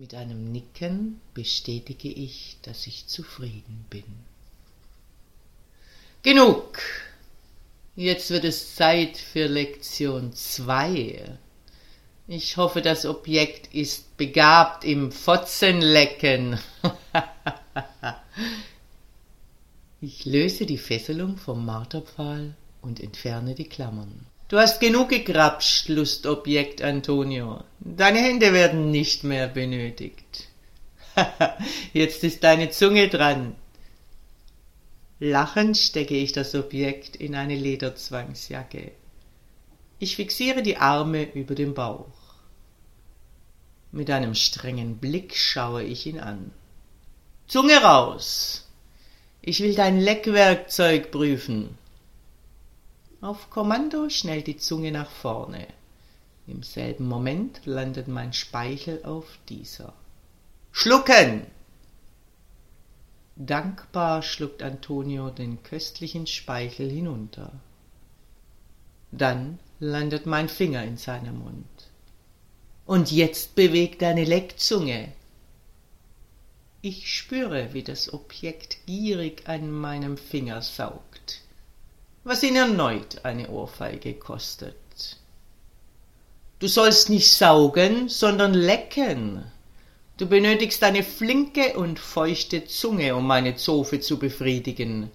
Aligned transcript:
Mit 0.00 0.14
einem 0.14 0.50
Nicken 0.50 1.20
bestätige 1.34 2.08
ich, 2.08 2.56
dass 2.62 2.86
ich 2.86 3.06
zufrieden 3.06 3.84
bin. 3.90 4.04
Genug! 6.22 6.78
Jetzt 7.96 8.30
wird 8.30 8.46
es 8.46 8.76
Zeit 8.76 9.18
für 9.18 9.46
Lektion 9.46 10.32
2. 10.32 11.38
Ich 12.28 12.56
hoffe, 12.56 12.80
das 12.80 13.04
Objekt 13.04 13.74
ist 13.74 14.16
begabt 14.16 14.86
im 14.86 15.12
Fotzenlecken. 15.12 16.58
ich 20.00 20.24
löse 20.24 20.64
die 20.64 20.78
Fesselung 20.78 21.36
vom 21.36 21.66
Marterpfahl 21.66 22.54
und 22.80 23.00
entferne 23.00 23.54
die 23.54 23.68
Klammern. 23.68 24.29
Du 24.50 24.58
hast 24.58 24.80
genug 24.80 25.10
gegrapscht, 25.10 25.88
Lustobjekt 25.88 26.82
Antonio. 26.82 27.62
Deine 27.78 28.18
Hände 28.18 28.52
werden 28.52 28.90
nicht 28.90 29.22
mehr 29.22 29.46
benötigt. 29.46 30.48
Jetzt 31.92 32.24
ist 32.24 32.42
deine 32.42 32.70
Zunge 32.70 33.08
dran. 33.08 33.54
Lachend 35.20 35.78
stecke 35.78 36.16
ich 36.16 36.32
das 36.32 36.56
Objekt 36.56 37.14
in 37.14 37.36
eine 37.36 37.54
Lederzwangsjacke. 37.54 38.90
Ich 40.00 40.16
fixiere 40.16 40.64
die 40.64 40.78
Arme 40.78 41.32
über 41.32 41.54
dem 41.54 41.72
Bauch. 41.72 42.10
Mit 43.92 44.10
einem 44.10 44.34
strengen 44.34 44.96
Blick 44.96 45.36
schaue 45.36 45.84
ich 45.84 46.06
ihn 46.06 46.18
an. 46.18 46.50
Zunge 47.46 47.80
raus! 47.80 48.66
Ich 49.42 49.60
will 49.60 49.76
dein 49.76 50.00
Leckwerkzeug 50.00 51.12
prüfen. 51.12 51.78
Auf 53.22 53.50
Kommando 53.50 54.08
schnellt 54.08 54.46
die 54.46 54.56
Zunge 54.56 54.92
nach 54.92 55.10
vorne. 55.10 55.66
Im 56.46 56.62
selben 56.62 57.06
Moment 57.06 57.60
landet 57.66 58.08
mein 58.08 58.32
Speichel 58.32 59.04
auf 59.04 59.26
dieser. 59.50 59.92
Schlucken! 60.72 61.46
Dankbar 63.36 64.22
schluckt 64.22 64.62
Antonio 64.62 65.28
den 65.28 65.62
köstlichen 65.62 66.26
Speichel 66.26 66.88
hinunter. 66.90 67.52
Dann 69.12 69.58
landet 69.80 70.24
mein 70.24 70.48
Finger 70.48 70.82
in 70.84 70.96
seinem 70.96 71.40
Mund. 71.40 71.90
Und 72.86 73.10
jetzt 73.10 73.54
bewegt 73.54 74.00
deine 74.00 74.24
Leckzunge. 74.24 75.12
Ich 76.80 77.14
spüre, 77.14 77.74
wie 77.74 77.82
das 77.82 78.14
Objekt 78.14 78.78
gierig 78.86 79.46
an 79.46 79.70
meinem 79.70 80.16
Finger 80.16 80.62
saugt 80.62 81.42
was 82.24 82.42
ihn 82.42 82.56
erneut 82.56 83.24
eine 83.24 83.48
Ohrfeige 83.48 84.14
kostet. 84.14 84.76
Du 86.58 86.68
sollst 86.68 87.08
nicht 87.08 87.32
saugen, 87.32 88.08
sondern 88.10 88.52
lecken. 88.52 89.44
Du 90.18 90.26
benötigst 90.26 90.82
eine 90.82 91.02
flinke 91.02 91.78
und 91.78 91.98
feuchte 91.98 92.66
Zunge, 92.66 93.16
um 93.16 93.26
meine 93.26 93.56
Zofe 93.56 94.00
zu 94.00 94.18
befriedigen. 94.18 95.10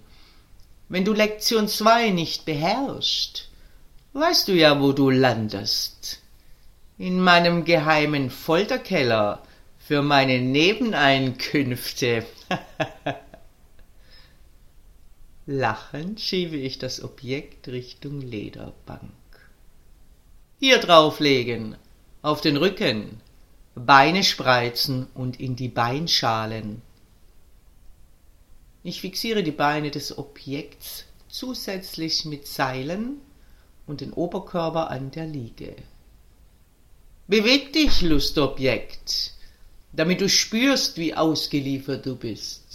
Wenn 0.88 1.04
du 1.04 1.12
Lektion 1.12 1.68
zwei 1.68 2.10
nicht 2.10 2.44
beherrschst, 2.44 3.48
weißt 4.12 4.48
du 4.48 4.52
ja, 4.54 4.80
wo 4.80 4.90
du 4.90 5.10
landest. 5.10 6.20
In 6.98 7.20
meinem 7.20 7.64
geheimen 7.64 8.30
Folterkeller 8.30 9.42
für 9.78 10.02
meine 10.02 10.40
Nebeneinkünfte. 10.40 12.26
Lachend 15.48 16.20
schiebe 16.20 16.56
ich 16.56 16.80
das 16.80 17.04
Objekt 17.04 17.68
Richtung 17.68 18.20
Lederbank. 18.20 19.12
Hier 20.58 20.78
drauflegen, 20.78 21.76
auf 22.20 22.40
den 22.40 22.56
Rücken, 22.56 23.20
Beine 23.76 24.24
spreizen 24.24 25.06
und 25.14 25.38
in 25.38 25.54
die 25.54 25.68
Beinschalen. 25.68 26.82
Ich 28.82 29.00
fixiere 29.00 29.44
die 29.44 29.52
Beine 29.52 29.92
des 29.92 30.18
Objekts 30.18 31.04
zusätzlich 31.28 32.24
mit 32.24 32.48
Seilen 32.48 33.20
und 33.86 34.00
den 34.00 34.12
Oberkörper 34.12 34.90
an 34.90 35.12
der 35.12 35.28
Liege. 35.28 35.76
Beweg 37.28 37.72
dich, 37.72 38.02
Lustobjekt, 38.02 39.34
damit 39.92 40.20
du 40.20 40.28
spürst, 40.28 40.96
wie 40.96 41.14
ausgeliefert 41.14 42.04
du 42.04 42.16
bist. 42.16 42.65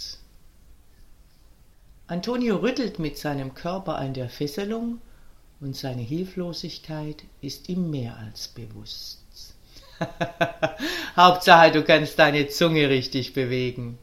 Antonio 2.12 2.56
rüttelt 2.56 2.98
mit 2.98 3.16
seinem 3.16 3.54
Körper 3.54 3.96
an 3.96 4.12
der 4.12 4.28
Fesselung 4.28 5.00
und 5.60 5.74
seine 5.74 6.02
Hilflosigkeit 6.02 7.24
ist 7.40 7.70
ihm 7.70 7.90
mehr 7.90 8.18
als 8.18 8.48
bewusst. 8.48 9.54
Hauptsache, 11.16 11.72
du 11.72 11.82
kannst 11.82 12.18
deine 12.18 12.48
Zunge 12.48 12.90
richtig 12.90 13.32
bewegen. 13.32 13.96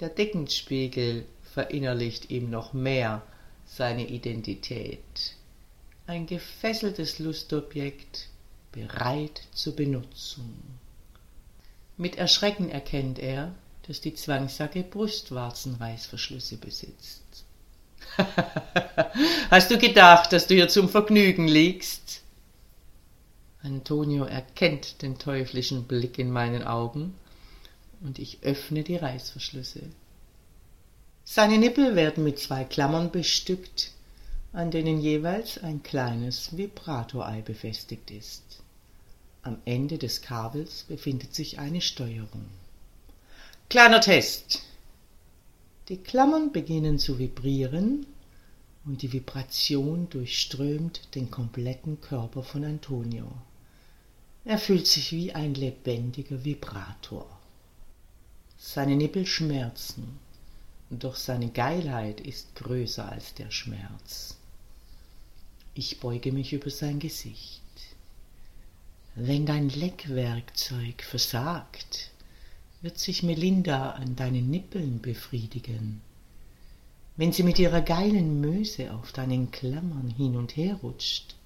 Der 0.00 0.08
Deckenspiegel 0.08 1.26
verinnerlicht 1.44 2.32
ihm 2.32 2.50
noch 2.50 2.72
mehr 2.72 3.22
seine 3.64 4.08
Identität. 4.08 5.36
Ein 6.08 6.26
gefesseltes 6.26 7.20
Lustobjekt, 7.20 8.30
bereit 8.72 9.42
zur 9.52 9.76
Benutzung. 9.76 10.56
Mit 11.96 12.16
Erschrecken 12.16 12.68
erkennt 12.68 13.20
er, 13.20 13.54
dass 13.86 14.00
die 14.00 14.14
Zwangssacke 14.14 14.82
Brustwarzenreißverschlüsse 14.82 16.56
besitzt. 16.56 17.22
Hast 19.50 19.70
du 19.70 19.78
gedacht, 19.78 20.32
dass 20.32 20.46
du 20.46 20.54
hier 20.54 20.68
zum 20.68 20.88
Vergnügen 20.88 21.48
liegst? 21.48 22.22
Antonio 23.62 24.24
erkennt 24.24 25.02
den 25.02 25.18
teuflischen 25.18 25.84
Blick 25.84 26.18
in 26.18 26.30
meinen 26.30 26.64
Augen 26.64 27.14
und 28.00 28.18
ich 28.18 28.38
öffne 28.42 28.82
die 28.82 28.96
Reißverschlüsse. 28.96 29.82
Seine 31.24 31.58
Nippel 31.58 31.94
werden 31.94 32.24
mit 32.24 32.40
zwei 32.40 32.64
Klammern 32.64 33.12
bestückt, 33.12 33.92
an 34.52 34.70
denen 34.70 35.00
jeweils 35.00 35.58
ein 35.62 35.82
kleines 35.82 36.56
Vibratorei 36.56 37.40
befestigt 37.40 38.10
ist. 38.10 38.42
Am 39.42 39.58
Ende 39.64 39.98
des 39.98 40.22
Kabels 40.22 40.84
befindet 40.88 41.34
sich 41.34 41.58
eine 41.58 41.80
Steuerung. 41.80 42.46
Kleiner 43.72 44.02
Test. 44.02 44.60
Die 45.88 45.96
Klammern 45.96 46.52
beginnen 46.52 46.98
zu 46.98 47.18
vibrieren 47.18 48.04
und 48.84 49.00
die 49.00 49.10
Vibration 49.10 50.10
durchströmt 50.10 51.14
den 51.14 51.30
kompletten 51.30 51.98
Körper 52.02 52.42
von 52.42 52.66
Antonio. 52.66 53.32
Er 54.44 54.58
fühlt 54.58 54.86
sich 54.86 55.12
wie 55.12 55.32
ein 55.32 55.54
lebendiger 55.54 56.44
Vibrator. 56.44 57.26
Seine 58.58 58.94
Nippel 58.94 59.24
schmerzen, 59.24 60.18
doch 60.90 61.16
seine 61.16 61.48
Geilheit 61.48 62.20
ist 62.20 62.54
größer 62.56 63.10
als 63.10 63.32
der 63.32 63.50
Schmerz. 63.50 64.36
Ich 65.72 65.98
beuge 65.98 66.30
mich 66.30 66.52
über 66.52 66.68
sein 66.68 66.98
Gesicht. 66.98 67.62
Wenn 69.14 69.46
dein 69.46 69.70
Leckwerkzeug 69.70 71.02
versagt, 71.02 72.11
wird 72.82 72.98
sich 72.98 73.22
Melinda 73.22 73.92
an 73.92 74.16
deinen 74.16 74.50
Nippeln 74.50 75.00
befriedigen. 75.00 76.00
Wenn 77.16 77.32
sie 77.32 77.44
mit 77.44 77.58
ihrer 77.58 77.80
geilen 77.80 78.40
Möse 78.40 78.92
auf 78.92 79.12
deinen 79.12 79.52
Klammern 79.52 80.12
hin 80.16 80.36
und 80.36 80.56
her 80.56 80.74
rutscht, 80.82 81.36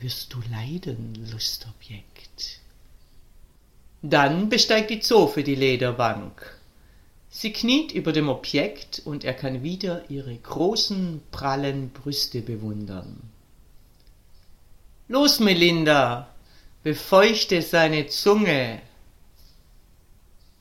wirst 0.00 0.34
du 0.34 0.40
leiden, 0.50 1.14
Lustobjekt. 1.30 2.58
Dann 4.02 4.48
besteigt 4.48 4.90
die 4.90 5.00
Zofe 5.00 5.44
die 5.44 5.54
Lederbank. 5.54 6.58
Sie 7.30 7.52
kniet 7.52 7.92
über 7.92 8.12
dem 8.12 8.28
Objekt 8.28 9.02
und 9.04 9.24
er 9.24 9.34
kann 9.34 9.62
wieder 9.62 10.10
ihre 10.10 10.36
großen, 10.36 11.22
prallen 11.30 11.90
Brüste 11.90 12.40
bewundern. 12.40 13.20
Los, 15.06 15.38
Melinda, 15.38 16.28
befeuchte 16.82 17.62
seine 17.62 18.08
Zunge, 18.08 18.80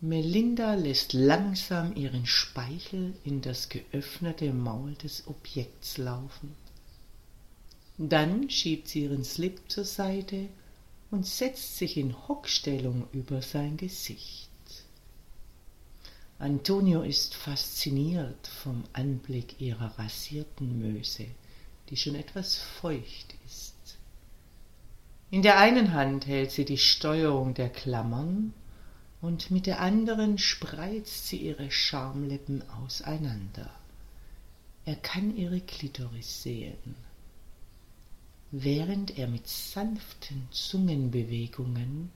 Melinda 0.05 0.73
lässt 0.73 1.13
langsam 1.13 1.95
ihren 1.95 2.25
Speichel 2.25 3.13
in 3.23 3.39
das 3.39 3.69
geöffnete 3.69 4.51
Maul 4.51 4.95
des 4.95 5.25
Objekts 5.27 5.97
laufen. 5.97 6.57
Dann 7.97 8.49
schiebt 8.49 8.89
sie 8.89 9.03
ihren 9.03 9.23
Slip 9.23 9.61
zur 9.69 9.85
Seite 9.85 10.49
und 11.09 11.25
setzt 11.25 11.77
sich 11.77 11.95
in 11.95 12.27
Hockstellung 12.27 13.07
über 13.13 13.41
sein 13.41 13.77
Gesicht. 13.77 14.49
Antonio 16.37 17.03
ist 17.03 17.33
fasziniert 17.35 18.47
vom 18.61 18.83
Anblick 18.91 19.61
ihrer 19.61 19.97
rasierten 19.97 20.79
Möse, 20.79 21.27
die 21.89 21.95
schon 21.95 22.15
etwas 22.15 22.57
feucht 22.57 23.35
ist. 23.45 23.73
In 25.31 25.43
der 25.43 25.59
einen 25.59 25.93
Hand 25.93 26.27
hält 26.27 26.51
sie 26.51 26.65
die 26.65 26.77
Steuerung 26.77 27.53
der 27.53 27.69
Klammern 27.69 28.53
und 29.23 29.51
mit 29.51 29.67
der 29.67 29.79
anderen 29.79 30.37
spreizt 30.37 31.27
sie 31.27 31.37
ihre 31.37 31.71
Schamlippen 31.71 32.61
auseinander. 32.71 33.69
Er 34.83 34.97
kann 34.97 35.37
ihre 35.37 35.61
Klitoris 35.61 36.43
sehen. 36.43 36.95
Während 38.51 39.17
er 39.17 39.29
mit 39.29 39.47
sanften 39.47 40.49
Zungenbewegungen 40.51 42.11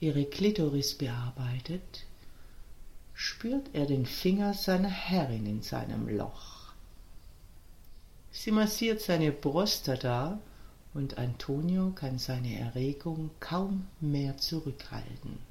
ihre 0.00 0.24
Klitoris 0.24 0.94
bearbeitet, 0.94 2.06
spürt 3.12 3.68
er 3.74 3.84
den 3.84 4.06
Finger 4.06 4.54
seiner 4.54 4.88
Herrin 4.88 5.44
in 5.44 5.60
seinem 5.60 6.08
Loch. 6.08 6.72
Sie 8.32 8.52
massiert 8.52 9.02
seine 9.02 9.32
Prostata 9.32 10.40
und 10.94 11.18
Antonio 11.18 11.90
kann 11.90 12.18
seine 12.18 12.58
Erregung 12.58 13.32
kaum 13.38 13.86
mehr 14.00 14.38
zurückhalten. 14.38 15.47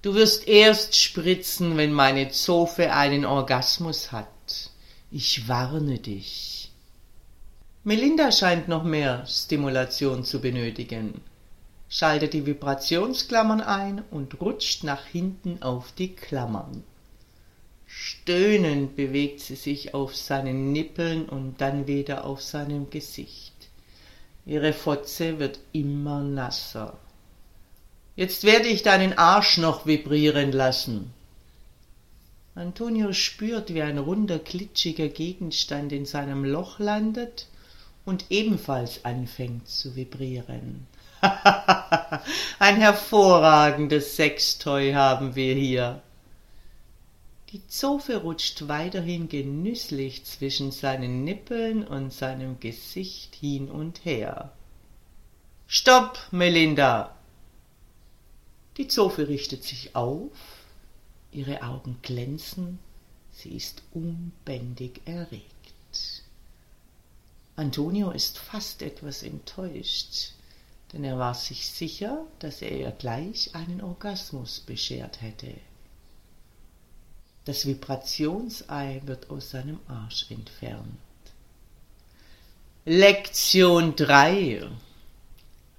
Du 0.00 0.14
wirst 0.14 0.46
erst 0.46 0.94
spritzen, 0.94 1.76
wenn 1.76 1.92
meine 1.92 2.30
Zofe 2.30 2.92
einen 2.92 3.24
Orgasmus 3.24 4.12
hat. 4.12 4.70
Ich 5.10 5.48
warne 5.48 5.98
dich. 5.98 6.70
Melinda 7.82 8.30
scheint 8.30 8.68
noch 8.68 8.84
mehr 8.84 9.26
Stimulation 9.26 10.22
zu 10.22 10.40
benötigen, 10.40 11.20
schaltet 11.88 12.32
die 12.32 12.46
Vibrationsklammern 12.46 13.60
ein 13.60 14.04
und 14.10 14.40
rutscht 14.40 14.84
nach 14.84 15.04
hinten 15.06 15.62
auf 15.62 15.90
die 15.92 16.14
Klammern. 16.14 16.84
Stöhnend 17.86 18.94
bewegt 18.94 19.40
sie 19.40 19.56
sich 19.56 19.94
auf 19.94 20.14
seinen 20.14 20.70
Nippeln 20.72 21.28
und 21.28 21.60
dann 21.60 21.88
wieder 21.88 22.24
auf 22.24 22.42
seinem 22.42 22.90
Gesicht. 22.90 23.54
Ihre 24.46 24.74
Fotze 24.74 25.40
wird 25.40 25.58
immer 25.72 26.22
nasser. 26.22 26.98
Jetzt 28.18 28.42
werde 28.42 28.66
ich 28.66 28.82
deinen 28.82 29.16
Arsch 29.16 29.58
noch 29.58 29.86
vibrieren 29.86 30.50
lassen. 30.50 31.14
Antonio 32.56 33.12
spürt, 33.12 33.72
wie 33.72 33.80
ein 33.80 33.96
runder, 33.96 34.40
glitschiger 34.40 35.06
Gegenstand 35.06 35.92
in 35.92 36.04
seinem 36.04 36.44
Loch 36.44 36.80
landet 36.80 37.46
und 38.04 38.24
ebenfalls 38.30 39.04
anfängt 39.04 39.68
zu 39.68 39.94
vibrieren. 39.94 40.88
ein 42.58 42.76
hervorragendes 42.78 44.16
Sextoy 44.16 44.94
haben 44.94 45.36
wir 45.36 45.54
hier. 45.54 46.02
Die 47.52 47.64
Zofe 47.68 48.16
rutscht 48.16 48.66
weiterhin 48.66 49.28
genüsslich 49.28 50.24
zwischen 50.24 50.72
seinen 50.72 51.22
Nippeln 51.22 51.86
und 51.86 52.12
seinem 52.12 52.58
Gesicht 52.58 53.36
hin 53.36 53.70
und 53.70 54.04
her. 54.04 54.50
Stopp, 55.68 56.18
Melinda! 56.32 57.14
Die 58.78 58.88
Zofe 58.88 59.28
richtet 59.28 59.64
sich 59.64 59.96
auf, 59.96 60.30
ihre 61.32 61.62
Augen 61.62 61.98
glänzen, 62.02 62.78
sie 63.32 63.50
ist 63.50 63.82
unbändig 63.92 65.00
erregt. 65.04 66.22
Antonio 67.56 68.12
ist 68.12 68.38
fast 68.38 68.82
etwas 68.82 69.24
enttäuscht, 69.24 70.32
denn 70.92 71.02
er 71.02 71.18
war 71.18 71.34
sich 71.34 71.66
sicher, 71.66 72.24
dass 72.38 72.62
er 72.62 72.70
ihr 72.70 72.92
gleich 72.92 73.52
einen 73.56 73.80
Orgasmus 73.80 74.60
beschert 74.60 75.20
hätte. 75.22 75.52
Das 77.46 77.66
Vibrationsei 77.66 79.02
wird 79.06 79.28
aus 79.28 79.50
seinem 79.50 79.80
Arsch 79.88 80.30
entfernt. 80.30 80.98
Lektion 82.84 83.96
3 83.96 84.70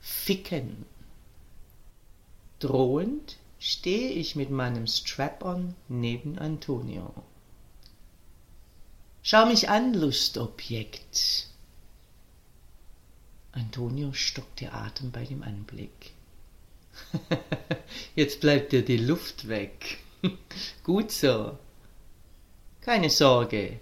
Ficken. 0.01 0.85
Drohend 2.59 3.37
stehe 3.57 4.11
ich 4.11 4.35
mit 4.35 4.51
meinem 4.51 4.85
Strap-on 4.85 5.75
neben 5.87 6.37
Antonio. 6.37 7.13
Schau 9.21 9.45
mich 9.45 9.69
an, 9.69 9.93
Lustobjekt. 9.93 11.47
Antonio 13.51 14.11
stockt 14.13 14.61
der 14.61 14.73
Atem 14.73 15.11
bei 15.11 15.25
dem 15.25 15.43
Anblick. 15.43 16.11
Jetzt 18.15 18.41
bleibt 18.41 18.73
dir 18.73 18.83
die 18.83 18.97
Luft 18.97 19.47
weg. 19.47 19.99
Gut 20.83 21.11
so. 21.11 21.57
Keine 22.81 23.09
Sorge. 23.09 23.79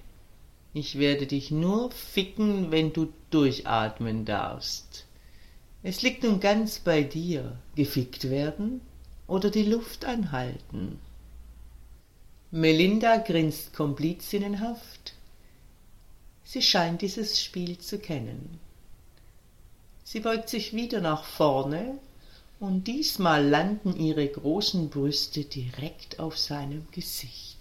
Ich 0.74 1.00
werde 1.00 1.26
dich 1.26 1.50
nur 1.50 1.90
ficken, 1.90 2.70
wenn 2.72 2.94
du 2.94 3.12
durchatmen 3.32 4.26
darfst. 4.26 5.07
Es 5.84 6.02
liegt 6.02 6.24
nun 6.24 6.40
ganz 6.40 6.80
bei 6.80 7.04
dir, 7.04 7.58
gefickt 7.76 8.30
werden 8.30 8.82
oder 9.28 9.50
die 9.50 9.64
Luft 9.64 10.06
anhalten. 10.06 11.00
Melinda 12.52 13.18
grinst 13.18 13.74
komplizinnenhaft. 13.74 15.14
Sie 16.44 16.62
scheint 16.62 17.02
dieses 17.02 17.42
Spiel 17.42 17.78
zu 17.78 18.00
kennen. 18.00 18.60
Sie 20.04 20.22
beugt 20.22 20.48
sich 20.48 20.74
wieder 20.74 21.02
nach 21.02 21.26
vorne 21.26 22.00
und 22.60 22.88
diesmal 22.88 23.46
landen 23.46 23.98
ihre 23.98 24.28
großen 24.28 24.90
Brüste 24.90 25.44
direkt 25.44 26.20
auf 26.20 26.38
seinem 26.38 26.88
Gesicht. 26.92 27.58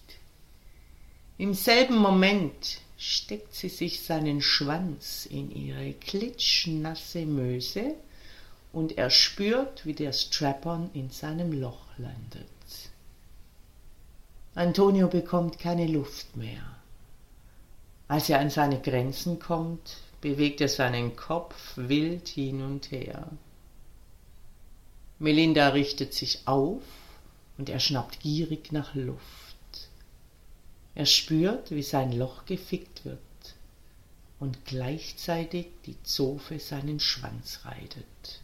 Im 1.36 1.52
selben 1.52 1.98
Moment 1.98 2.78
steckt 2.96 3.54
sie 3.54 3.69
sich 3.69 4.02
seinen 4.02 4.40
Schwanz 4.40 5.26
in 5.26 5.50
ihre 5.50 5.93
klitschnasse 5.93 7.26
Möse 7.26 7.94
und 8.72 8.98
er 8.98 9.10
spürt, 9.10 9.87
wie 9.87 9.94
der 9.94 10.12
Strap-on 10.12 10.90
in 10.94 11.10
seinem 11.10 11.52
Loch 11.52 11.87
landet. 11.98 12.46
Antonio 14.54 15.08
bekommt 15.08 15.58
keine 15.58 15.87
Luft 15.87 16.37
mehr. 16.37 16.62
Als 18.08 18.31
er 18.31 18.40
an 18.40 18.50
seine 18.50 18.81
Grenzen 18.81 19.38
kommt, 19.38 19.98
bewegt 20.20 20.60
er 20.60 20.69
seinen 20.69 21.16
Kopf 21.16 21.76
wild 21.76 22.28
hin 22.28 22.62
und 22.62 22.90
her. 22.90 23.28
Melinda 25.19 25.69
richtet 25.69 26.14
sich 26.14 26.40
auf 26.46 26.82
und 27.58 27.69
er 27.69 27.81
schnappt 27.81 28.20
gierig 28.20 28.72
nach 28.72 28.94
Luft. 28.94 29.45
Er 30.96 31.05
spürt, 31.05 31.70
wie 31.72 31.82
sein 31.82 32.10
Loch 32.10 32.46
gefickt 32.46 33.05
wird 33.05 33.19
und 34.41 34.65
gleichzeitig 34.65 35.67
die 35.84 36.03
Zofe 36.03 36.58
seinen 36.58 37.00
Schwanz 37.00 37.60
reitet. 37.67 38.41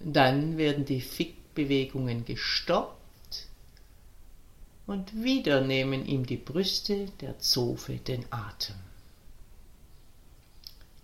Dann 0.00 0.58
werden 0.58 0.84
die 0.84 1.00
Fickbewegungen 1.00 2.24
gestoppt 2.24 3.46
und 4.88 5.22
wieder 5.22 5.60
nehmen 5.60 6.04
ihm 6.04 6.26
die 6.26 6.36
Brüste 6.36 7.06
der 7.20 7.38
Zofe 7.38 7.98
den 7.98 8.24
Atem. 8.32 8.74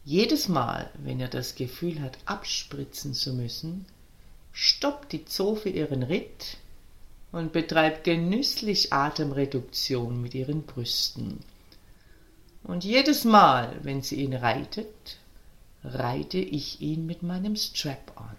Jedes 0.04 0.48
Mal, 0.48 0.90
wenn 0.98 1.20
er 1.20 1.28
das 1.28 1.54
Gefühl 1.54 2.00
hat, 2.00 2.18
abspritzen 2.24 3.14
zu 3.14 3.32
müssen, 3.32 3.86
stoppt 4.52 5.12
die 5.12 5.24
Zofe 5.24 5.68
ihren 5.68 6.02
Ritt 6.02 6.56
und 7.34 7.52
betreibt 7.52 8.04
genüsslich 8.04 8.92
Atemreduktion 8.92 10.22
mit 10.22 10.34
ihren 10.34 10.62
Brüsten. 10.62 11.40
Und 12.62 12.84
jedes 12.84 13.24
Mal, 13.24 13.76
wenn 13.82 14.02
sie 14.02 14.22
ihn 14.22 14.34
reitet, 14.34 15.18
reite 15.82 16.38
ich 16.38 16.80
ihn 16.80 17.06
mit 17.06 17.24
meinem 17.24 17.56
Strap 17.56 18.12
an. 18.14 18.36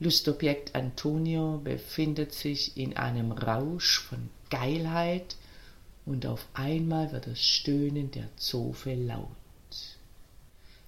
Lustobjekt 0.00 0.74
Antonio 0.74 1.60
befindet 1.62 2.32
sich 2.32 2.76
in 2.76 2.96
einem 2.96 3.30
Rausch 3.30 4.00
von 4.00 4.28
Geilheit 4.50 5.36
und 6.06 6.26
auf 6.26 6.48
einmal 6.54 7.12
wird 7.12 7.28
das 7.28 7.40
Stöhnen 7.40 8.10
der 8.10 8.28
Zofe 8.36 8.94
laut. 8.94 9.28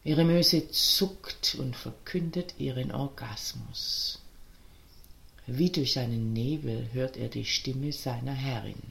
Ihre 0.02 0.24
Möse 0.24 0.68
zuckt 0.72 1.54
und 1.60 1.76
verkündet 1.76 2.56
ihren 2.58 2.90
Orgasmus. 2.90 4.17
Wie 5.50 5.70
durch 5.70 5.98
einen 5.98 6.34
Nebel 6.34 6.90
hört 6.92 7.16
er 7.16 7.28
die 7.28 7.46
Stimme 7.46 7.90
seiner 7.90 8.34
Herrin. 8.34 8.82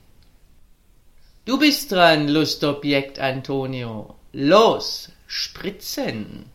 Du 1.46 1.60
bist 1.60 1.92
dran, 1.92 2.28
Lustobjekt 2.28 3.20
Antonio. 3.20 4.16
Los, 4.34 5.12
spritzen! 5.28 6.48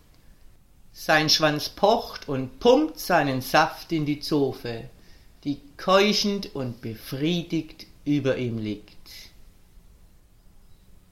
Sein 0.92 1.30
Schwanz 1.30 1.68
pocht 1.68 2.28
und 2.28 2.58
pumpt 2.58 2.98
seinen 2.98 3.42
Saft 3.42 3.92
in 3.92 4.04
die 4.04 4.18
Zofe, 4.18 4.90
die 5.44 5.60
keuchend 5.76 6.52
und 6.56 6.80
befriedigt 6.80 7.86
über 8.04 8.36
ihm 8.38 8.58
liegt. 8.58 9.30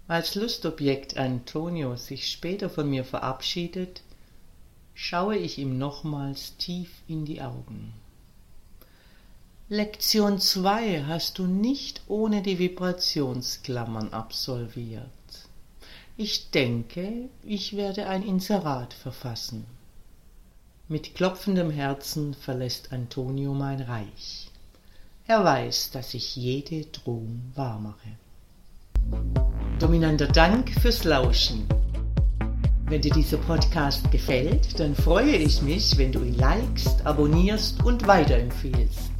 Als 0.08 0.34
Lustobjekt 0.34 1.16
Antonio 1.16 1.94
sich 1.94 2.28
später 2.28 2.68
von 2.68 2.90
mir 2.90 3.04
Lektion 9.72 10.40
2 10.40 11.04
hast 11.06 11.38
du 11.38 11.46
nicht 11.46 12.02
ohne 12.08 12.42
die 12.42 12.58
Vibrationsklammern 12.58 14.12
absolviert. 14.12 15.04
Ich 16.16 16.50
denke, 16.50 17.28
ich 17.44 17.76
werde 17.76 18.08
ein 18.08 18.24
Inserat 18.24 18.92
verfassen. 18.92 19.64
Mit 20.88 21.14
klopfendem 21.14 21.70
Herzen 21.70 22.34
verlässt 22.34 22.92
Antonio 22.92 23.54
mein 23.54 23.80
Reich. 23.80 24.50
Er 25.28 25.44
weiß, 25.44 25.92
dass 25.92 26.14
ich 26.14 26.34
jede 26.34 26.86
Drohung 26.86 27.52
wahrmache. 27.54 28.08
Dominanter 29.78 30.26
Dank 30.26 30.68
fürs 30.80 31.04
Lauschen. 31.04 31.64
Wenn 32.86 33.02
dir 33.02 33.12
dieser 33.12 33.38
Podcast 33.38 34.10
gefällt, 34.10 34.80
dann 34.80 34.96
freue 34.96 35.36
ich 35.36 35.62
mich, 35.62 35.96
wenn 35.96 36.10
du 36.10 36.24
ihn 36.24 36.34
likest, 36.34 37.06
abonnierst 37.06 37.84
und 37.84 38.08
weiterempfehlst. 38.08 39.19